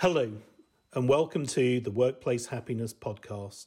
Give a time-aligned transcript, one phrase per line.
[0.00, 0.32] Hello,
[0.94, 3.66] and welcome to the Workplace Happiness Podcast.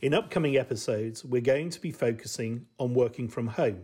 [0.00, 3.82] In upcoming episodes, we're going to be focusing on working from home.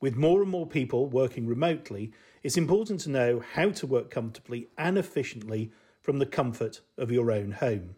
[0.00, 4.68] With more and more people working remotely, it's important to know how to work comfortably
[4.78, 7.96] and efficiently from the comfort of your own home.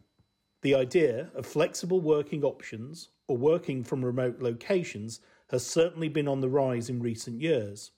[0.62, 5.20] The idea of flexible working options or working from remote locations
[5.50, 7.93] has certainly been on the rise in recent years.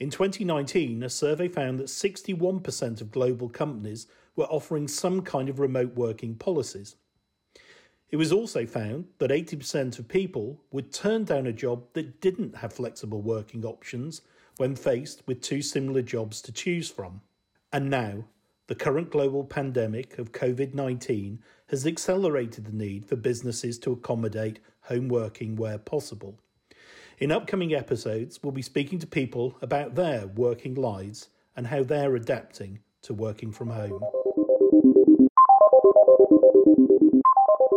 [0.00, 4.06] In 2019, a survey found that 61% of global companies
[4.36, 6.94] were offering some kind of remote working policies.
[8.10, 12.56] It was also found that 80% of people would turn down a job that didn't
[12.56, 14.22] have flexible working options
[14.56, 17.20] when faced with two similar jobs to choose from.
[17.72, 18.24] And now,
[18.68, 24.60] the current global pandemic of COVID 19 has accelerated the need for businesses to accommodate
[24.82, 26.38] home working where possible.
[27.20, 32.14] In upcoming episodes, we'll be speaking to people about their working lives and how they're
[32.14, 34.00] adapting to working from home.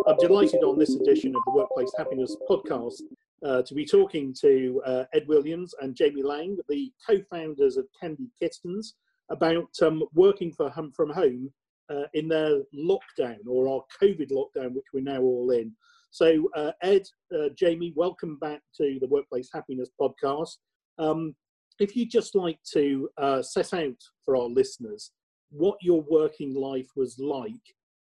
[0.05, 3.01] I'm delighted on this edition of the Workplace Happiness podcast
[3.43, 7.87] uh, to be talking to uh, Ed Williams and Jamie Laing, the co founders of
[7.99, 8.93] Candy Kittens
[9.29, 11.51] about um, working home, from home
[11.89, 15.71] uh, in their lockdown or our COVID lockdown, which we're now all in.
[16.13, 20.57] So, uh, Ed, uh, Jamie, welcome back to the Workplace Happiness podcast.
[20.99, 21.33] Um,
[21.79, 23.95] if you'd just like to uh, set out
[24.25, 25.11] for our listeners
[25.51, 27.53] what your working life was like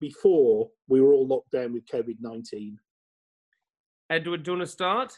[0.00, 2.78] before we were all locked down with COVID 19.
[4.08, 5.12] Edward, do you want to start?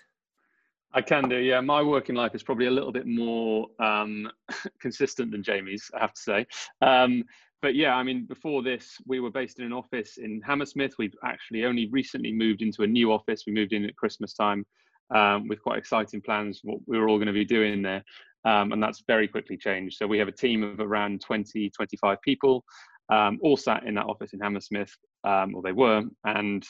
[0.93, 1.61] I can do, yeah.
[1.61, 4.29] My working life is probably a little bit more um,
[4.81, 6.47] consistent than Jamie's, I have to say.
[6.83, 7.23] Um,
[7.63, 10.95] but yeah, I mean, before this, we were based in an office in Hammersmith.
[10.99, 13.45] We've actually only recently moved into a new office.
[13.47, 14.67] We moved in at Christmas time
[15.15, 18.05] um, with quite exciting plans what we were all going to be doing there.
[18.45, 19.97] Um, and that's very quickly changed.
[19.97, 22.65] So we have a team of around 20, 25 people,
[23.13, 26.03] um, all sat in that office in Hammersmith, um, or they were.
[26.25, 26.67] And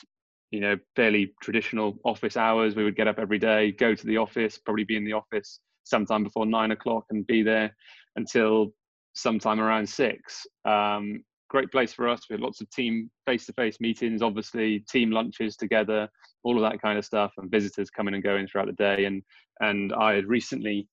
[0.51, 2.75] you know, fairly traditional office hours.
[2.75, 5.59] We would get up every day, go to the office, probably be in the office
[5.83, 7.75] sometime before nine o'clock and be there
[8.17, 8.71] until
[9.13, 10.45] sometime around six.
[10.65, 12.21] Um, great place for us.
[12.29, 16.09] We had lots of team face-to-face meetings, obviously team lunches together,
[16.43, 19.05] all of that kind of stuff, and visitors coming and going throughout the day.
[19.05, 19.21] And
[19.59, 20.87] and I had recently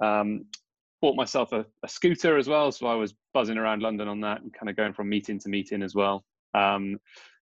[0.00, 0.44] um,
[1.02, 4.40] bought myself a, a, scooter as well, so I was buzzing around London on that
[4.40, 6.24] and kind of going from meeting to meeting as well.
[6.54, 6.98] Um,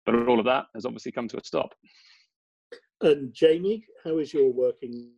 [0.06, 1.74] but all of that has obviously come to a stop.
[3.02, 5.12] And Jamie, how is your working?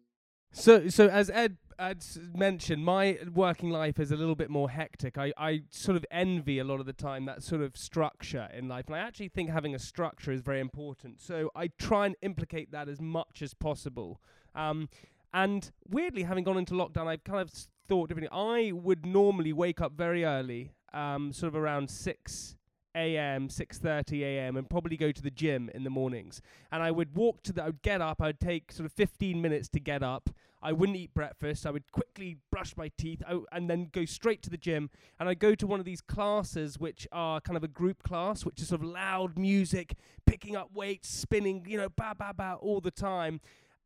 [0.51, 2.03] So, so as Ed had
[2.35, 5.17] mentioned, my working life is a little bit more hectic.
[5.17, 8.67] I, I sort of envy a lot of the time that sort of structure in
[8.67, 11.21] life, and I actually think having a structure is very important.
[11.21, 14.21] So I try and implicate that as much as possible.
[14.53, 14.89] Um,
[15.33, 17.51] and weirdly, having gone into lockdown, I've kind of
[17.87, 18.29] thought differently.
[18.31, 22.55] I would normally wake up very early, um, sort of around six
[22.95, 26.41] a.m., 6:30 a.m., and probably go to the gym in the mornings.
[26.71, 27.63] And I would walk to the.
[27.63, 28.21] I would get up.
[28.21, 30.29] I'd take sort of 15 minutes to get up.
[30.61, 31.65] I wouldn't eat breakfast.
[31.65, 34.89] I would quickly brush my teeth oh, and then go straight to the gym.
[35.19, 38.43] And I'd go to one of these classes, which are kind of a group class,
[38.43, 39.95] which is sort of loud music,
[40.25, 43.39] picking up weights, spinning, you know, ba ba ba all the time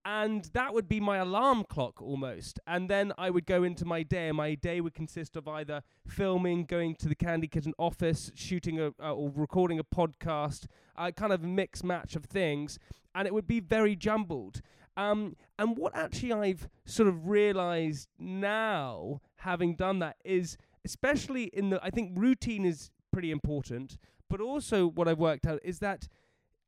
[0.06, 2.59] and that would be my alarm clock almost.
[2.68, 5.81] And then I would go into my day, and my day would consist of either
[6.08, 10.66] filming, going to the Candy Kitten office, shooting a, uh, or recording a podcast,
[10.97, 12.80] uh, kind of a mix match of things,
[13.16, 14.62] and it would be very jumbled.
[14.96, 21.69] Um, and what actually I've sort of realized now, having done that, is especially in
[21.69, 23.97] the, I think routine is pretty important,
[24.30, 26.08] but also what I've worked out is that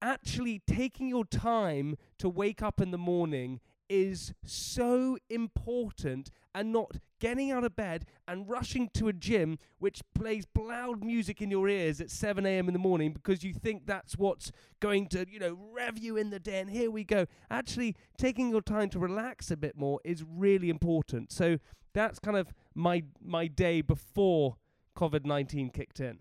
[0.05, 6.97] actually taking your time to wake up in the morning is so important and not
[7.19, 11.67] getting out of bed and rushing to a gym which plays loud music in your
[11.67, 12.67] ears at 7 a.m.
[12.67, 16.29] in the morning because you think that's what's going to, you know, rev you in
[16.29, 16.59] the day.
[16.59, 17.25] And here we go.
[17.49, 21.31] Actually, taking your time to relax a bit more is really important.
[21.31, 21.57] So
[21.93, 24.57] that's kind of my my day before
[24.97, 26.19] COVID 19 kicked in.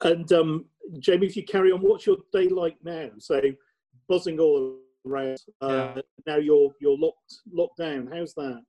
[0.00, 0.66] And um,
[0.98, 3.10] Jamie, if you carry on, what's your day like now?
[3.18, 3.40] So
[4.08, 5.38] buzzing all around.
[5.60, 6.02] Uh, yeah.
[6.26, 8.08] Now you're you're locked locked down.
[8.12, 8.62] How's that?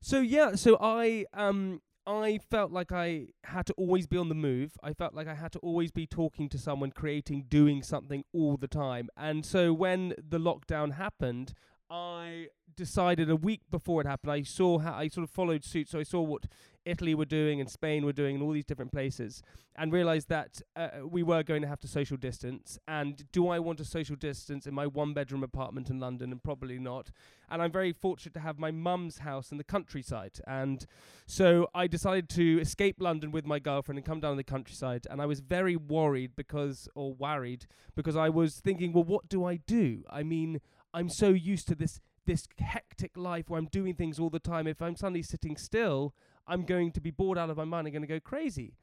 [0.00, 4.34] So yeah, so I um I felt like I had to always be on the
[4.34, 4.72] move.
[4.82, 8.56] I felt like I had to always be talking to someone, creating, doing something all
[8.56, 9.10] the time.
[9.16, 11.52] And so when the lockdown happened,
[11.90, 12.46] I
[12.76, 14.32] decided a week before it happened.
[14.32, 16.44] I saw how I sort of followed suit, so I saw what
[16.84, 19.42] Italy were doing and Spain were doing and all these different places,
[19.76, 22.78] and realized that uh, we were going to have to social distance.
[22.86, 26.30] And do I want to social distance in my one-bedroom apartment in London?
[26.30, 27.10] And probably not.
[27.50, 30.86] And I'm very fortunate to have my mum's house in the countryside, and
[31.26, 35.06] so I decided to escape London with my girlfriend and come down to the countryside.
[35.10, 37.66] And I was very worried because, or worried
[37.96, 40.04] because I was thinking, well, what do I do?
[40.08, 40.60] I mean.
[40.92, 44.66] I'm so used to this this hectic life where I'm doing things all the time.
[44.66, 46.14] If I'm suddenly sitting still,
[46.46, 47.86] I'm going to be bored out of my mind.
[47.86, 48.74] I'm going to go crazy.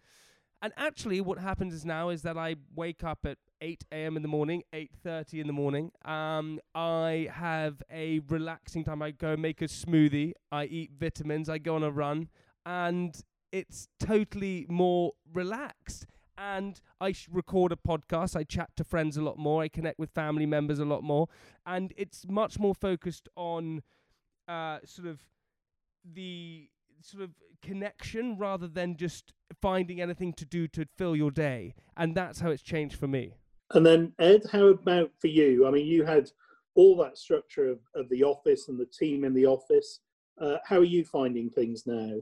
[0.62, 4.15] And actually, what happens is now is that I wake up at 8 a.m.
[4.15, 5.92] in the morning, 8:30 in the morning.
[6.04, 9.01] Um, I have a relaxing time.
[9.03, 10.33] I go make a smoothie.
[10.51, 11.48] I eat vitamins.
[11.48, 12.30] I go on a run,
[12.65, 13.15] and
[13.51, 16.07] it's totally more relaxed
[16.38, 18.36] and I record a podcast.
[18.36, 19.63] I chat to friends a lot more.
[19.63, 21.28] I connect with family members a lot more,
[21.66, 23.81] and it's much more focused on
[24.48, 25.19] uh, sort of
[26.04, 26.69] the
[27.01, 27.31] sort of
[27.62, 31.74] connection rather than just finding anything to do to fill your day.
[31.95, 33.34] And that's how it's changed for me.
[33.72, 35.68] And then Ed, how about for you?
[35.68, 36.30] I mean, you had
[36.75, 40.00] all that structure of, of the office and the team in the office.
[40.39, 42.18] Uh, how are you finding things now?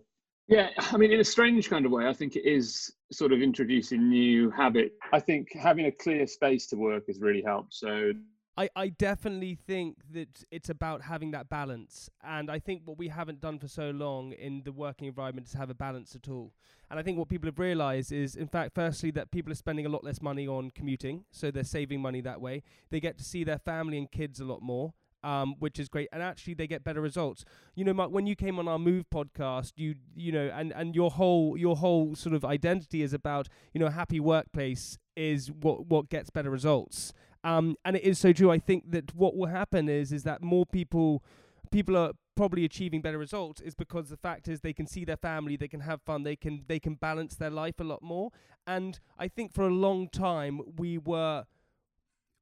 [0.47, 3.41] Yeah, I mean, in a strange kind of way, I think it is sort of
[3.41, 4.93] introducing new habit.
[5.11, 7.73] I think having a clear space to work has really helped.
[7.73, 8.13] So
[8.55, 12.11] I, I definitely think that it's about having that balance.
[12.23, 15.53] And I think what we haven't done for so long in the working environment is
[15.53, 16.53] have a balance at all.
[16.91, 19.87] And I think what people have realized is, in fact, firstly, that people are spending
[19.87, 21.25] a lot less money on commuting.
[21.31, 22.61] So they're saving money that way.
[22.91, 24.93] They get to see their family and kids a lot more
[25.25, 26.07] um, which is great.
[26.13, 27.43] And actually, they get better results.
[27.75, 30.95] You know, Mark, when you came on our Move podcast, you you know, and and
[30.95, 35.51] your whole your whole sort of identity is about you know, a happy workplace is
[35.51, 37.11] what what gets better results.
[37.43, 38.51] Um, and it is so true.
[38.51, 41.23] I think that what will happen is is that more people
[41.71, 45.17] people are probably achieving better results is because the fact is they can see their
[45.17, 48.31] family, they can have fun, they can they can balance their life a lot more.
[48.67, 51.45] And I think for a long time we were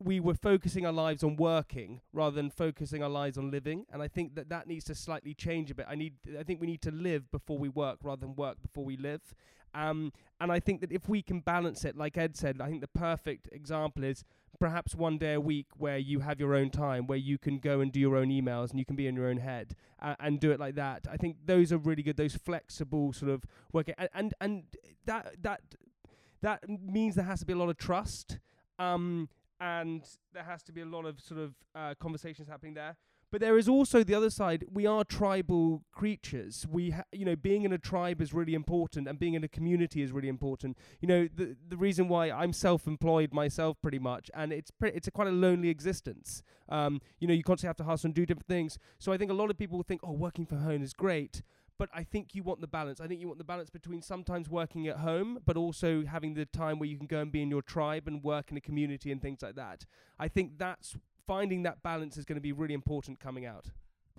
[0.04, 3.86] we were focusing our lives on working rather than focusing our lives on living.
[3.92, 5.86] And i think that that needs to slightly change a bit.
[5.90, 8.86] I need i think we need to live before we work rather than work before
[8.86, 9.22] we live.
[9.76, 12.82] Um, and i think that if we can balance it like ed said i think
[12.82, 14.24] the perfect example is
[14.60, 17.80] perhaps one day a week where you have your own time where you can go
[17.80, 20.40] and do your own emails and you can be in your own head uh, and
[20.40, 21.08] do it like that.
[21.12, 24.64] I think those are really good those flexible sort of working and and, and
[25.06, 25.62] that that
[26.42, 28.40] that means there has to be a lot of trust.
[28.78, 29.30] Um,
[29.64, 32.98] and there has to be a lot of sort of uh, conversations happening there.
[33.32, 34.66] But there is also the other side.
[34.72, 36.68] We are tribal creatures.
[36.70, 39.48] We, ha- you know, being in a tribe is really important, and being in a
[39.48, 40.78] community is really important.
[41.02, 45.08] You know, the the reason why I'm self-employed myself, pretty much, and it's pre- it's
[45.08, 46.44] a quite a lonely existence.
[46.70, 48.78] Um, you know, you constantly have to hustle and do different things.
[49.00, 51.42] So I think a lot of people will think, oh, working from home is great,
[51.78, 53.02] but I think you want the balance.
[53.02, 56.46] I think you want the balance between sometimes working at home, but also having the
[56.46, 59.12] time where you can go and be in your tribe and work in a community
[59.12, 59.86] and things like that.
[60.20, 63.66] I think that's finding that balance is going to be really important coming out.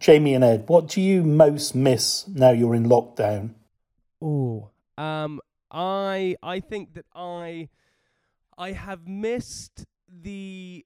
[0.01, 3.51] Jamie and Ed, what do you most miss now you're in lockdown?
[4.21, 5.41] Oh, um,
[5.71, 7.69] I I think that I
[8.59, 10.85] I have missed the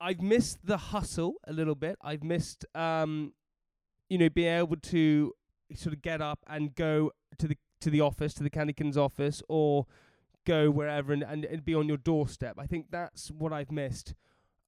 [0.00, 1.96] I've missed the hustle a little bit.
[2.02, 3.32] I've missed um,
[4.10, 5.32] you know, being able to
[5.74, 8.96] sort of get up and go to the to the office, to the Candy Kittens
[8.96, 9.86] office, or
[10.46, 12.56] go wherever and, and, and be on your doorstep.
[12.58, 14.14] I think that's what I've missed.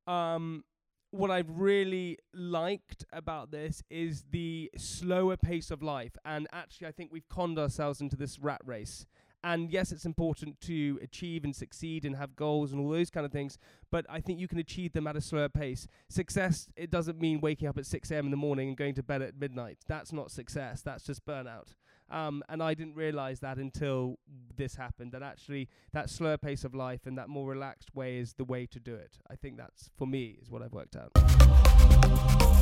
[0.06, 0.64] Um,
[1.10, 6.16] what I've really liked about this is the slower pace of life.
[6.25, 9.06] And actually, I think we've conned ourselves into this rat race.
[9.44, 13.26] And yes, it's important to achieve and succeed and have goals and all those kind
[13.26, 13.58] of things,
[13.90, 15.88] but I think you can achieve them at a slower pace.
[16.08, 18.26] Success, it doesn't mean waking up at 6 a.m.
[18.26, 19.78] in the morning and going to bed at midnight.
[19.88, 21.75] That's not success, that's just burnout.
[22.08, 24.18] Um, and I didn't realize that until
[24.54, 28.34] this happened that actually that slower pace of life and that more relaxed way is
[28.34, 29.18] the way to do it.
[29.30, 32.62] I think that's, for me, is what I've worked out.